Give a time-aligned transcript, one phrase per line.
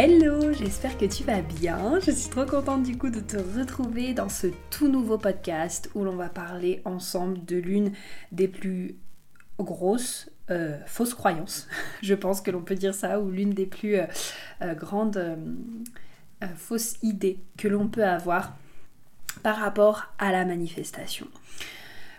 [0.00, 1.98] Hello, j'espère que tu vas bien.
[1.98, 6.04] Je suis trop contente du coup de te retrouver dans ce tout nouveau podcast où
[6.04, 7.90] l'on va parler ensemble de l'une
[8.30, 8.94] des plus
[9.58, 11.66] grosses euh, fausses croyances,
[12.02, 14.06] je pense que l'on peut dire ça, ou l'une des plus euh,
[14.62, 15.36] euh, grandes
[16.54, 18.56] fausses idées que l'on peut avoir
[19.42, 21.26] par rapport à la manifestation.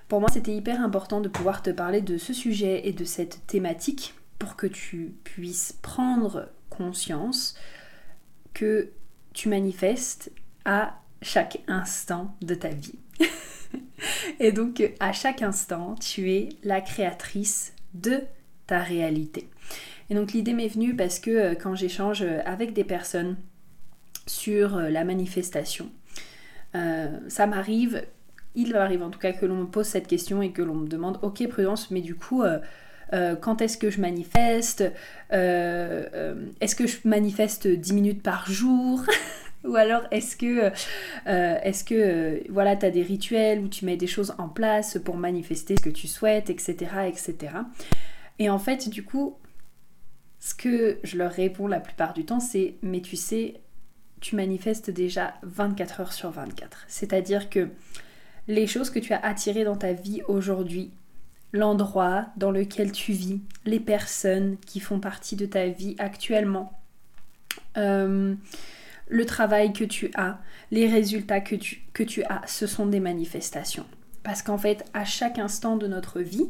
[0.09, 3.47] Pour moi, c'était hyper important de pouvoir te parler de ce sujet et de cette
[3.47, 7.55] thématique pour que tu puisses prendre conscience
[8.53, 8.89] que
[9.33, 10.31] tu manifestes
[10.63, 12.95] à chaque instant de ta vie.
[14.39, 18.21] et donc à chaque instant, tu es la créatrice de
[18.65, 19.49] ta réalité.
[20.09, 23.35] Et donc l'idée m'est venue parce que euh, quand j'échange avec des personnes
[24.25, 25.89] sur euh, la manifestation,
[26.75, 28.03] euh, ça m'arrive,
[28.55, 30.87] il m'arrive en tout cas que l'on me pose cette question et que l'on me
[30.87, 32.43] demande, ok prudence, mais du coup,
[33.41, 39.03] quand est-ce que je manifeste, euh, euh, est-ce que je manifeste 10 minutes par jour
[39.65, 40.71] Ou alors est-ce que,
[41.25, 45.17] est-ce que voilà, tu as des rituels où tu mets des choses en place pour
[45.17, 46.75] manifester ce que tu souhaites, etc.
[47.07, 47.35] etc.
[48.39, 49.37] Et en fait, du coup,
[50.39, 53.59] ce que je leur réponds la plupart du temps, c'est mais tu sais,
[54.21, 56.85] tu manifestes déjà 24 heures sur 24.
[56.87, 57.69] C'est-à-dire que
[58.47, 60.91] les choses que tu as attirées dans ta vie aujourd'hui,
[61.51, 66.79] l'endroit dans lequel tu vis, les personnes qui font partie de ta vie actuellement,
[67.77, 68.35] euh,
[69.07, 70.39] le travail que tu as,
[70.71, 73.85] les résultats que tu, que tu as, ce sont des manifestations.
[74.23, 76.49] Parce qu'en fait, à chaque instant de notre vie,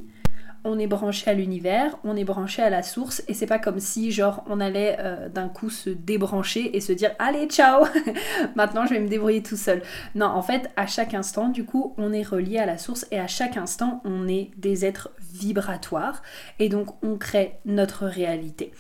[0.63, 3.79] on est branché à l'univers, on est branché à la source, et c'est pas comme
[3.79, 7.85] si, genre, on allait euh, d'un coup se débrancher et se dire Allez, ciao
[8.55, 9.81] Maintenant, je vais me débrouiller tout seul.
[10.15, 13.19] Non, en fait, à chaque instant, du coup, on est relié à la source, et
[13.19, 16.21] à chaque instant, on est des êtres vibratoires,
[16.59, 18.71] et donc on crée notre réalité.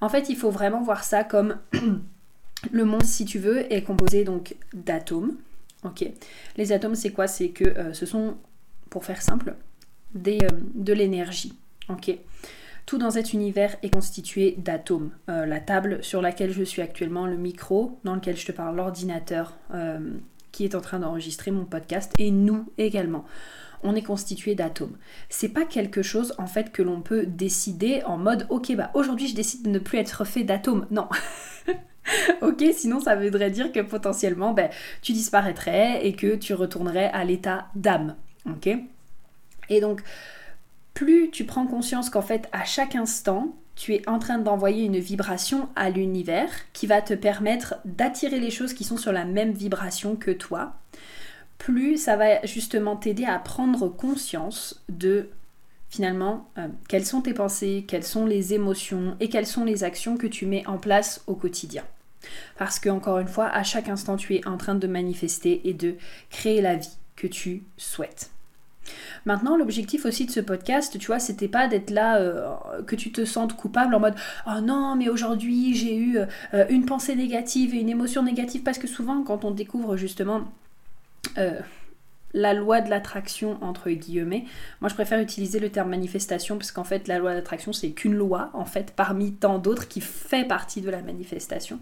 [0.00, 1.56] En fait, il faut vraiment voir ça comme
[2.70, 5.36] le monde, si tu veux, est composé donc d'atomes.
[5.84, 6.08] Ok.
[6.56, 7.26] Les atomes, c'est quoi?
[7.26, 8.36] C'est que euh, ce sont,
[8.90, 9.54] pour faire simple,
[10.16, 11.54] euh, de l'énergie.
[11.88, 12.16] Ok?
[12.86, 15.10] Tout dans cet univers est constitué d'atomes.
[15.28, 18.76] Euh, la table sur laquelle je suis actuellement, le micro dans lequel je te parle,
[18.76, 19.98] l'ordinateur euh,
[20.52, 23.24] qui est en train d'enregistrer mon podcast, et nous également.
[23.82, 24.96] On est constitué d'atomes.
[25.28, 29.28] C'est pas quelque chose en fait que l'on peut décider en mode ok bah aujourd'hui
[29.28, 30.86] je décide de ne plus être fait d'atomes.
[30.90, 31.08] Non.
[32.40, 34.70] ok, sinon ça voudrait dire que potentiellement ben,
[35.02, 38.14] tu disparaîtrais et que tu retournerais à l'état d'âme.
[38.48, 38.70] Ok?
[39.68, 40.02] Et donc,
[40.94, 44.98] plus tu prends conscience qu'en fait, à chaque instant, tu es en train d'envoyer une
[44.98, 49.52] vibration à l'univers qui va te permettre d'attirer les choses qui sont sur la même
[49.52, 50.74] vibration que toi,
[51.58, 55.28] plus ça va justement t'aider à prendre conscience de
[55.88, 60.16] finalement euh, quelles sont tes pensées, quelles sont les émotions et quelles sont les actions
[60.16, 61.84] que tu mets en place au quotidien.
[62.58, 65.74] Parce que encore une fois, à chaque instant, tu es en train de manifester et
[65.74, 65.96] de
[66.30, 68.30] créer la vie que tu souhaites.
[69.24, 73.12] Maintenant, l'objectif aussi de ce podcast, tu vois, c'était pas d'être là, euh, que tu
[73.12, 74.14] te sentes coupable en mode
[74.46, 76.18] Oh non, mais aujourd'hui j'ai eu
[76.54, 80.42] euh, une pensée négative et une émotion négative, parce que souvent, quand on découvre justement.
[81.38, 81.60] Euh,
[82.36, 84.44] la loi de l'attraction entre guillemets.
[84.80, 88.14] Moi je préfère utiliser le terme manifestation parce qu'en fait la loi d'attraction c'est qu'une
[88.14, 91.80] loi en fait parmi tant d'autres qui fait partie de la manifestation.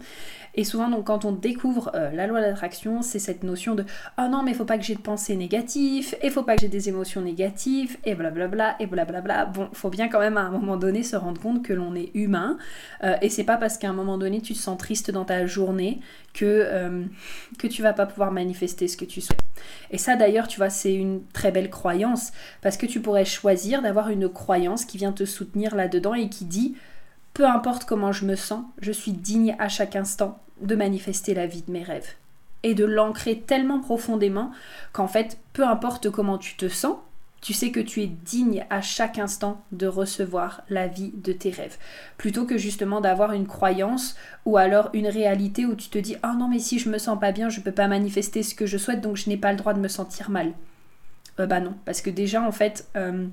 [0.55, 3.83] Et souvent donc quand on découvre euh, la loi d'attraction c'est cette notion de
[4.17, 6.69] oh non mais faut pas que j'ai de pensées négatives et faut pas que j'ai
[6.69, 9.45] des émotions négatives et blablabla et blablabla.
[9.47, 12.11] Bon faut bien quand même à un moment donné se rendre compte que l'on est
[12.13, 12.57] humain
[13.03, 15.45] euh, et c'est pas parce qu'à un moment donné tu te sens triste dans ta
[15.45, 15.99] journée
[16.33, 17.03] que, euh,
[17.57, 19.39] que tu vas pas pouvoir manifester ce que tu souhaites.
[19.91, 22.31] Et ça d'ailleurs, tu vois, c'est une très belle croyance
[22.61, 26.45] parce que tu pourrais choisir d'avoir une croyance qui vient te soutenir là-dedans et qui
[26.45, 26.75] dit
[27.35, 31.47] peu importe comment je me sens, je suis digne à chaque instant de manifester la
[31.47, 32.13] vie de mes rêves.
[32.63, 34.51] Et de l'ancrer tellement profondément
[34.93, 36.95] qu'en fait, peu importe comment tu te sens,
[37.45, 41.51] tu sais que tu es digne à chaque instant de recevoir la vie de tes
[41.51, 41.77] rêves.
[42.17, 44.15] Plutôt que justement d'avoir une croyance
[44.45, 47.19] ou alors une réalité où tu te dis Ah non, mais si je me sens
[47.19, 49.59] pas bien, je peux pas manifester ce que je souhaite donc je n'ai pas le
[49.59, 50.53] droit de me sentir mal.
[51.39, 53.27] Euh, bah non, parce que déjà en fait, euh,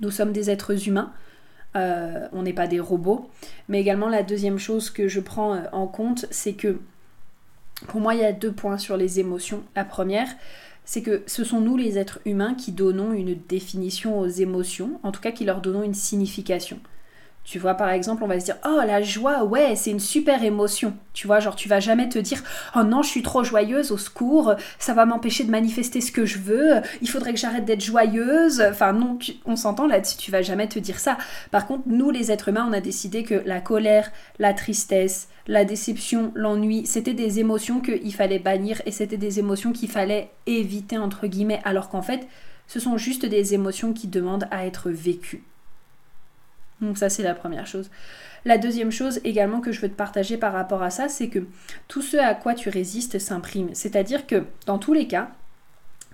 [0.00, 1.10] nous sommes des êtres humains
[1.74, 3.30] on n'est pas des robots.
[3.68, 6.78] Mais également la deuxième chose que je prends en compte, c'est que
[7.86, 9.62] pour moi, il y a deux points sur les émotions.
[9.74, 10.28] La première,
[10.90, 15.12] c'est que ce sont nous les êtres humains qui donnons une définition aux émotions, en
[15.12, 16.80] tout cas qui leur donnons une signification.
[17.42, 20.44] Tu vois, par exemple, on va se dire Oh, la joie, ouais, c'est une super
[20.44, 20.94] émotion.
[21.14, 22.42] Tu vois, genre, tu vas jamais te dire
[22.76, 26.26] Oh non, je suis trop joyeuse, au secours, ça va m'empêcher de manifester ce que
[26.26, 28.60] je veux, il faudrait que j'arrête d'être joyeuse.
[28.60, 31.16] Enfin, non, on s'entend là-dessus, tu vas jamais te dire ça.
[31.50, 35.64] Par contre, nous, les êtres humains, on a décidé que la colère, la tristesse, la
[35.64, 40.98] déception, l'ennui, c'était des émotions qu'il fallait bannir et c'était des émotions qu'il fallait éviter,
[40.98, 42.28] entre guillemets, alors qu'en fait,
[42.68, 45.42] ce sont juste des émotions qui demandent à être vécues.
[46.80, 47.90] Donc ça c'est la première chose.
[48.44, 51.40] La deuxième chose également que je veux te partager par rapport à ça, c'est que
[51.88, 53.70] tout ce à quoi tu résistes s'imprime.
[53.74, 55.30] C'est-à-dire que dans tous les cas,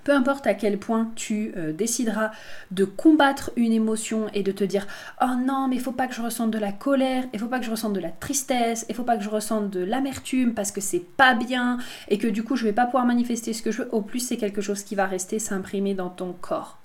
[0.06, 2.30] peu importe à quel point tu euh, décideras
[2.70, 4.86] de combattre une émotion et de te dire
[5.20, 7.58] oh non mais il faut pas que je ressente de la colère, il faut pas
[7.58, 10.70] que je ressente de la tristesse, il faut pas que je ressente de l'amertume parce
[10.70, 13.72] que c'est pas bien et que du coup je vais pas pouvoir manifester ce que
[13.72, 16.78] je veux, au plus c'est quelque chose qui va rester s'imprimer dans ton corps.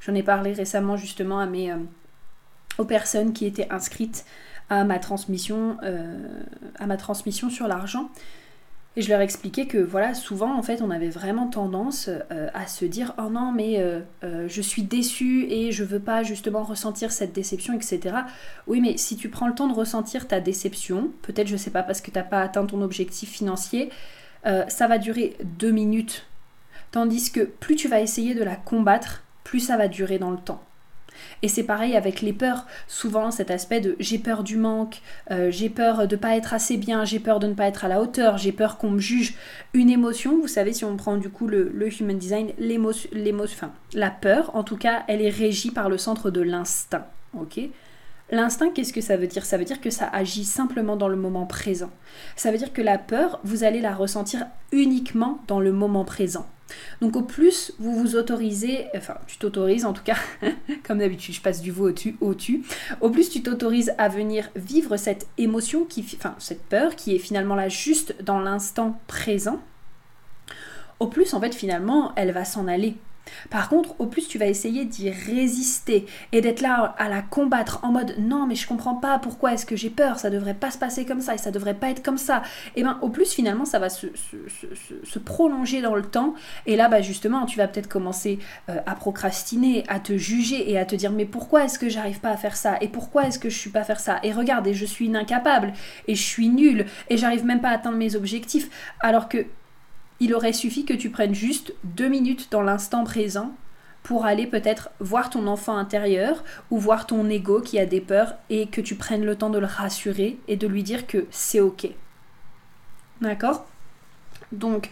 [0.00, 1.76] J'en ai parlé récemment justement à mes euh,
[2.78, 4.24] aux personnes qui étaient inscrites
[4.70, 6.16] à ma transmission, euh,
[6.78, 8.10] à ma transmission sur l'argent.
[8.96, 12.68] Et je leur expliquais que voilà, souvent en fait, on avait vraiment tendance euh, à
[12.68, 14.02] se dire oh non mais euh,
[14.48, 18.18] je suis déçue et je veux pas justement ressentir cette déception, etc.
[18.68, 21.82] Oui, mais si tu prends le temps de ressentir ta déception, peut-être je sais pas
[21.82, 23.90] parce que t'as pas atteint ton objectif financier,
[24.68, 26.26] ça va durer deux minutes.
[26.92, 30.36] Tandis que plus tu vas essayer de la combattre, plus ça va durer dans le
[30.36, 30.62] temps.
[31.42, 32.66] Et c'est pareil avec les peurs.
[32.88, 35.00] Souvent, cet aspect de j'ai peur du manque,
[35.30, 37.84] euh, j'ai peur de ne pas être assez bien, j'ai peur de ne pas être
[37.84, 39.34] à la hauteur, j'ai peur qu'on me juge.
[39.72, 43.10] Une émotion, vous savez, si on prend du coup le, human design, l'émotion,
[43.42, 47.06] enfin, la peur, en tout cas, elle est régie par le centre de l'instinct.
[47.34, 47.60] Ok?
[48.30, 49.44] L'instinct, qu'est-ce que ça veut dire?
[49.44, 51.90] Ça veut dire que ça agit simplement dans le moment présent.
[52.36, 56.46] Ça veut dire que la peur, vous allez la ressentir uniquement dans le moment présent.
[57.00, 60.16] Donc au plus vous vous autorisez, enfin tu t'autorises en tout cas,
[60.86, 62.62] comme d'habitude je passe du vous au-tu, au-tu,
[63.02, 67.18] au plus tu t'autorises à venir vivre cette émotion, qui, enfin cette peur qui est
[67.18, 69.60] finalement là juste dans l'instant présent,
[71.00, 72.96] au plus en fait finalement elle va s'en aller.
[73.50, 77.80] Par contre, au plus tu vas essayer d'y résister et d'être là à la combattre
[77.82, 80.70] en mode non mais je comprends pas pourquoi est-ce que j'ai peur, ça devrait pas
[80.70, 82.42] se passer comme ça et ça devrait pas être comme ça.
[82.76, 84.06] Et ben au plus finalement ça va se,
[85.24, 86.34] prolonger dans le temps
[86.66, 88.38] et là bah justement tu vas peut-être commencer
[88.68, 92.20] euh, à procrastiner, à te juger et à te dire mais pourquoi est-ce que j'arrive
[92.20, 94.20] pas à faire ça et pourquoi est-ce que je suis pas à faire ça?
[94.22, 95.72] Et regarde et je suis incapable
[96.08, 98.68] et je suis nulle et j'arrive même pas à atteindre mes objectifs
[99.00, 99.46] alors que
[100.20, 103.54] il aurait suffi que tu prennes juste deux minutes dans l'instant présent
[104.02, 108.34] pour aller peut-être voir ton enfant intérieur ou voir ton ego qui a des peurs
[108.50, 111.60] et que tu prennes le temps de le rassurer et de lui dire que c'est
[111.60, 111.88] ok.
[113.20, 113.66] D'accord?
[114.52, 114.90] Donc,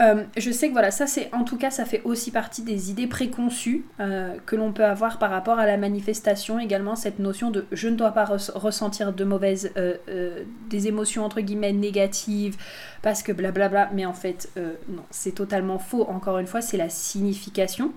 [0.00, 2.90] euh, je sais que voilà, ça c'est en tout cas, ça fait aussi partie des
[2.90, 6.58] idées préconçues euh, que l'on peut avoir par rapport à la manifestation.
[6.58, 11.40] Également, cette notion de je ne dois pas ressentir de mauvaises, euh, des émotions entre
[11.40, 12.56] guillemets négatives
[13.02, 13.90] parce que blablabla.
[13.92, 14.50] Mais en fait,
[14.88, 16.06] non, c'est totalement faux.
[16.08, 17.92] Encore une fois, c'est la signification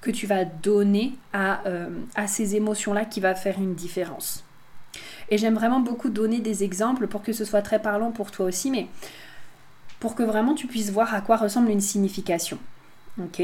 [0.00, 1.62] que tu vas donner à,
[2.14, 4.44] à ces émotions-là qui va faire une différence.
[5.30, 8.46] Et j'aime vraiment beaucoup donner des exemples pour que ce soit très parlant pour toi
[8.46, 8.70] aussi.
[8.70, 8.86] Mais
[10.00, 12.58] pour que vraiment tu puisses voir à quoi ressemble une signification.
[13.20, 13.42] Ok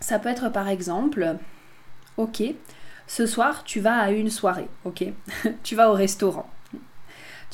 [0.00, 1.36] Ça peut être par exemple,
[2.16, 2.42] ok,
[3.06, 5.04] ce soir tu vas à une soirée, ok
[5.62, 6.48] Tu vas au restaurant.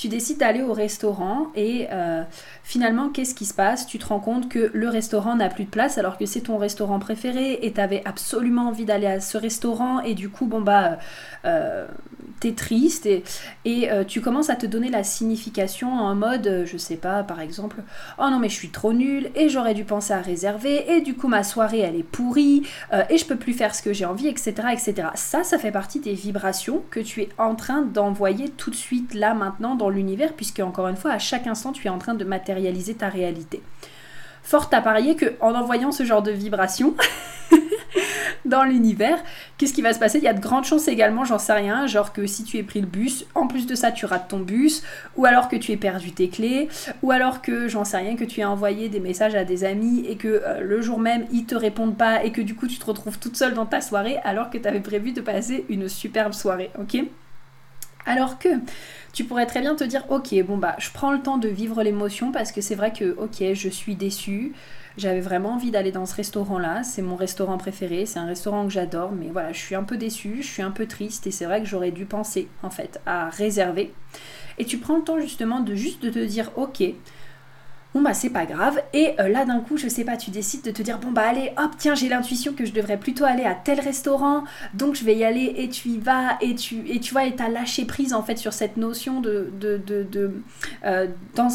[0.01, 2.23] Tu décides d'aller au restaurant et euh,
[2.65, 3.87] finalement, qu'est-ce qui se passe?
[3.87, 6.57] Tu te rends compte que le restaurant n'a plus de place alors que c'est ton
[6.57, 10.63] restaurant préféré et tu avais absolument envie d'aller à ce restaurant et du coup, bon
[10.63, 10.99] bah,
[11.45, 11.87] euh,
[12.41, 13.23] t'es triste et,
[13.93, 17.41] euh, tu commences à te donner la signification en mode, euh, je sais pas, par
[17.41, 17.77] exemple,
[18.19, 21.15] oh non mais je suis trop nulle et j'aurais dû penser à réserver et du
[21.15, 24.07] coup ma soirée elle est pourrie euh, et je peux plus faire ce que j'ai
[24.07, 25.09] envie, etc., etc.
[25.15, 29.15] Ça, ça fait partie des vibrations que tu es en train d'envoyer tout de suite
[29.15, 32.15] là maintenant dans l'univers puisque encore une fois à chaque instant tu es en train
[32.15, 33.63] de matérialiser ta réalité.
[34.43, 36.95] Fort à parier que en envoyant ce genre de vibrations
[38.45, 39.19] dans l'univers,
[39.59, 40.19] qu'est-ce qui va se passer?
[40.19, 42.63] Il y a de grandes chances également, j'en sais rien, genre que si tu es
[42.63, 44.83] pris le bus, en plus de ça tu rates ton bus,
[45.17, 46.69] ou alors que tu aies perdu tes clés,
[47.03, 50.05] ou alors que j'en sais rien, que tu aies envoyé des messages à des amis
[50.09, 52.79] et que euh, le jour même ils te répondent pas et que du coup tu
[52.79, 55.89] te retrouves toute seule dans ta soirée alors que tu avais prévu de passer une
[55.89, 57.05] superbe soirée, ok?
[58.07, 58.49] Alors que
[59.13, 61.83] tu pourrais très bien te dire, ok, bon bah, je prends le temps de vivre
[61.83, 64.53] l'émotion parce que c'est vrai que, ok, je suis déçue,
[64.97, 68.73] j'avais vraiment envie d'aller dans ce restaurant-là, c'est mon restaurant préféré, c'est un restaurant que
[68.73, 71.27] j'adore, mais voilà, je suis un peu déçue, je suis un peu triste.
[71.27, 73.93] Et c'est vrai que j'aurais dû penser en fait à réserver.
[74.59, 76.83] Et tu prends le temps justement de juste de te dire, ok,
[77.95, 78.81] bon bah c'est pas grave.
[78.93, 81.23] Et euh, là d'un coup je sais pas tu décides de te dire bon bah
[81.29, 84.45] allez hop tiens j'ai l'intuition que je devrais plutôt aller à tel restaurant
[84.75, 87.35] donc je vais y aller et tu y vas et tu et tu vois et
[87.35, 90.33] t'as lâché prise en fait sur cette notion de de, de,
[90.85, 91.49] euh, dans,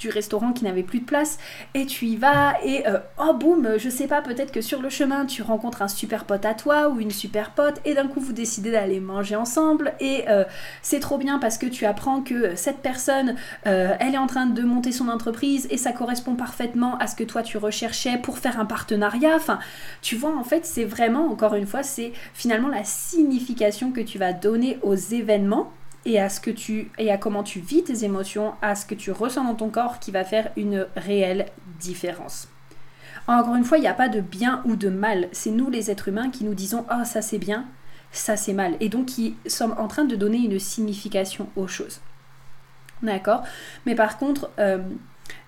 [0.00, 1.38] du restaurant qui n'avait plus de place
[1.74, 4.88] et tu y vas et euh, oh boum, je sais pas, peut-être que sur le
[4.88, 8.20] chemin tu rencontres un super pote à toi ou une super pote et d'un coup
[8.20, 10.44] vous décidez d'aller manger ensemble et euh,
[10.82, 14.46] c'est trop bien parce que tu apprends que cette personne euh, elle est en train
[14.46, 18.38] de monter son entreprise et ça correspond parfaitement à ce que toi tu recherchais pour
[18.38, 19.36] faire un partenariat.
[19.36, 19.58] Enfin,
[20.00, 24.18] tu vois en fait c'est vraiment encore une fois c'est finalement la signification que tu
[24.18, 25.72] vas donner aux événements
[26.06, 28.94] et à ce que tu et à comment tu vis tes émotions, à ce que
[28.94, 31.46] tu ressens dans ton corps qui va faire une réelle
[31.78, 32.48] différence.
[33.26, 35.28] Encore une fois, il n'y a pas de bien ou de mal.
[35.32, 37.66] C'est nous les êtres humains qui nous disons ah ça c'est bien,
[38.12, 42.00] ça c'est mal, et donc qui sommes en train de donner une signification aux choses.
[43.02, 43.44] D'accord?
[43.86, 44.78] Mais par contre, euh,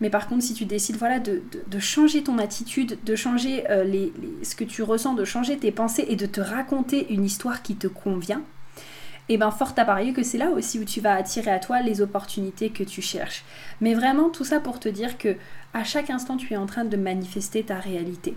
[0.00, 1.42] mais par contre, si tu décides voilà, de,
[1.78, 4.08] changer ton attitude, de changer euh,
[4.42, 7.76] ce que tu ressens, de changer tes pensées et de te raconter une histoire qui
[7.76, 8.42] te convient,
[9.32, 11.80] et bien fort à parier que c'est là aussi où tu vas attirer à toi
[11.80, 13.44] les opportunités que tu cherches.
[13.80, 15.36] Mais vraiment tout ça pour te dire que
[15.72, 18.36] à chaque instant tu es en train de manifester ta réalité.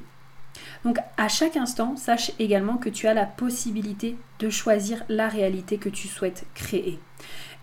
[0.86, 5.78] Donc à chaque instant, sache également que tu as la possibilité de choisir la réalité
[5.78, 6.98] que tu souhaites créer.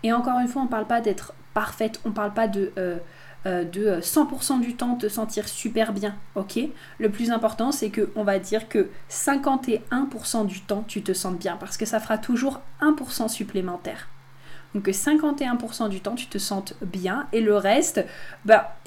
[0.03, 2.71] Et encore une fois, on ne parle pas d'être parfaite, on ne parle pas de
[2.77, 2.97] euh,
[3.45, 6.59] euh, de 100% du temps te sentir super bien, ok?
[6.97, 11.35] Le plus important, c'est que on va dire que 51% du temps, tu te sens
[11.35, 14.07] bien parce que ça fera toujours 1% supplémentaire.
[14.73, 18.05] Donc 51% du temps, tu te sens bien et le reste,
[18.45, 18.77] bah,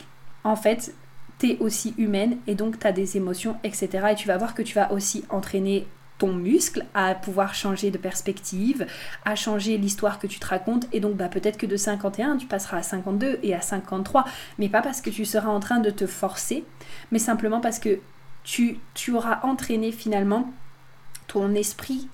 [0.42, 0.94] en fait,
[1.38, 3.88] tu es aussi humaine et donc tu as des émotions, etc.
[4.12, 5.86] Et tu vas voir que tu vas aussi entraîner
[6.18, 8.87] ton muscle à pouvoir changer de perspective,
[9.25, 10.87] à changer l'histoire que tu te racontes.
[10.92, 14.25] Et donc bah, peut-être que de 51, tu passeras à 52 et à 53.
[14.58, 16.64] Mais pas parce que tu seras en train de te forcer,
[17.11, 18.00] mais simplement parce que
[18.44, 20.52] tu, tu auras entraîné finalement
[21.26, 22.08] ton esprit,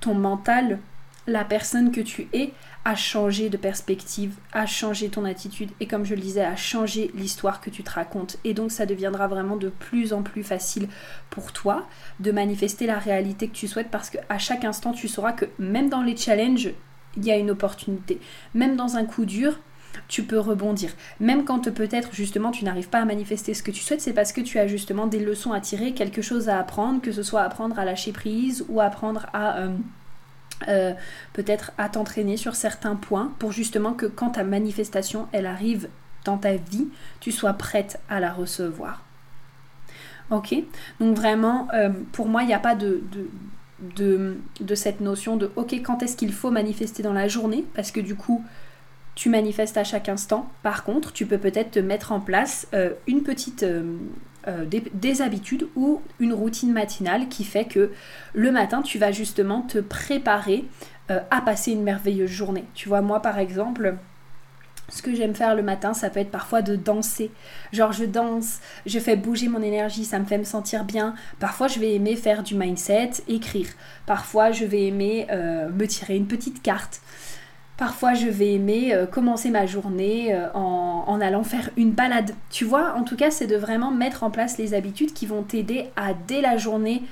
[0.00, 0.78] ton mental,
[1.26, 2.52] la personne que tu es
[2.84, 7.10] à changer de perspective, à changer ton attitude et comme je le disais, à changer
[7.14, 8.36] l'histoire que tu te racontes.
[8.44, 10.88] Et donc ça deviendra vraiment de plus en plus facile
[11.30, 11.86] pour toi
[12.20, 15.88] de manifester la réalité que tu souhaites parce qu'à chaque instant tu sauras que même
[15.88, 16.70] dans les challenges,
[17.16, 18.20] il y a une opportunité.
[18.54, 19.58] Même dans un coup dur,
[20.06, 20.90] tu peux rebondir.
[21.18, 24.32] Même quand peut-être justement tu n'arrives pas à manifester ce que tu souhaites, c'est parce
[24.32, 27.42] que tu as justement des leçons à tirer, quelque chose à apprendre, que ce soit
[27.42, 29.58] apprendre à lâcher prise ou apprendre à...
[29.58, 29.76] Euh,
[30.68, 30.92] euh,
[31.32, 35.88] peut-être à t'entraîner sur certains points pour justement que quand ta manifestation elle arrive
[36.24, 36.88] dans ta vie,
[37.20, 39.02] tu sois prête à la recevoir.
[40.30, 40.54] Ok?
[40.98, 43.02] Donc vraiment, euh, pour moi, il n'y a pas de,
[43.96, 47.64] de, de, cette notion de ok, quand est-ce qu'il faut manifester dans la journée?
[47.74, 48.44] Parce que du coup,
[49.14, 50.50] tu manifestes à chaque instant.
[50.62, 53.64] Par contre, tu peux peut-être te mettre en place euh, une petite
[54.46, 57.90] des, habitudes ou une routine matinale qui fait que
[58.34, 60.64] le matin, tu vas justement te préparer
[61.10, 62.64] euh, à passer une merveilleuse journée.
[62.74, 63.96] Tu vois, moi par exemple,
[64.88, 67.30] ce que j'aime faire le matin, ça peut être parfois de danser.
[67.72, 71.14] Genre je danse, je fais bouger mon énergie, ça me fait me sentir bien.
[71.38, 73.68] Parfois je vais aimer faire du mindset, écrire.
[74.06, 77.00] Parfois je vais aimer euh, me tirer une petite carte.
[77.76, 82.34] Parfois, je vais aimer euh, commencer ma journée euh, en, allant faire une balade.
[82.50, 85.42] Tu vois, en tout cas, c'est de vraiment mettre en place les habitudes qui vont
[85.42, 87.02] t'aider à, dès la journée,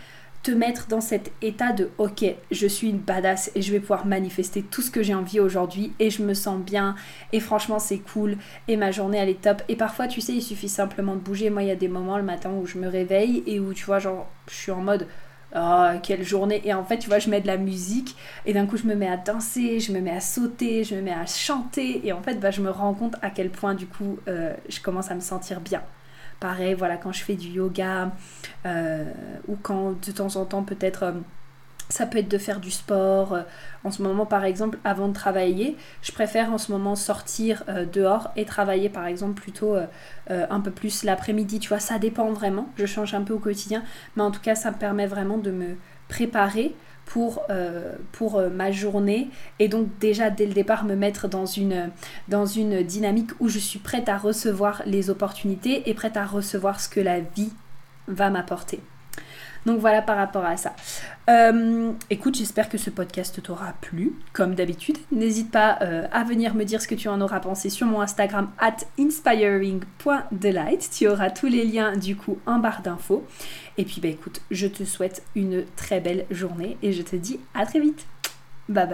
[0.43, 4.07] te mettre dans cet état de ok, je suis une badass et je vais pouvoir
[4.07, 6.97] manifester tout ce que j'ai envie aujourd'hui et je me sens bien
[7.33, 8.37] et franchement c'est cool
[8.69, 9.63] et ma journée elle est top.
[9.69, 11.49] Et parfois, tu sais, il suffit simplement de bouger.
[11.51, 13.85] Moi, il y a des moments le matin où je me réveille et où tu
[13.85, 15.07] vois, genre, je suis en mode
[15.55, 16.61] oh, quelle journée.
[16.65, 18.95] Et en fait, tu vois, je mets de la musique et d'un coup, je me
[18.95, 22.07] mets à danser, je me mets à sauter, je me mets à chanter.
[22.07, 24.81] Et en fait, bah, je me rends compte à quel point, du coup, euh, je
[24.81, 25.83] commence à me sentir bien.
[26.41, 28.13] Pareil, voilà, quand je fais du yoga
[28.67, 29.05] euh,
[29.49, 31.15] ou quand de temps en temps, peut-être.
[31.91, 33.39] Euh, ça peut être de faire du sport.
[33.85, 37.85] En ce moment, par exemple, avant de travailler, je préfère en ce moment sortir euh,
[37.85, 39.87] dehors et travailler, par exemple, plutôt euh,
[40.31, 41.59] euh, un peu plus l'après-midi.
[41.59, 42.69] Tu vois, ça dépend vraiment.
[42.77, 43.83] Je change un peu au quotidien.
[44.17, 45.77] Mais en tout cas, ça me permet vraiment de me
[46.09, 46.75] préparer
[47.05, 47.43] pour,
[48.55, 53.59] ma journée et donc déjà dès le départ me mettre dans une dynamique où je
[53.59, 57.53] suis prête à recevoir les opportunités et prête à recevoir ce que la vie
[58.09, 58.81] va m'apporter.
[59.67, 60.75] Donc voilà par rapport à ça.
[61.31, 64.99] Euh, écoute, j'espère que ce podcast t'aura plu, comme d'habitude.
[65.11, 68.01] N'hésite pas euh, à venir me dire ce que tu en auras pensé sur mon
[68.01, 70.91] Instagram at inspiring.delight.
[70.93, 73.27] Tu auras tous les liens du coup en barre d'infos.
[73.79, 77.41] Et puis bah écoute, je te souhaite une très belle journée et je te dis
[77.55, 78.07] à très vite.
[78.69, 78.94] Bye bye.